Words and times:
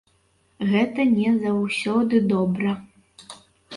Гэта 0.69 1.01
не 1.17 1.29
заўсёды 1.45 2.15
добра. 2.33 2.71